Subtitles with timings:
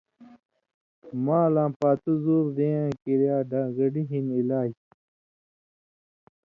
[1.23, 4.71] مالاں پاتُو زُور دے یاں کریا ڈاگݩڈی ہِن علاج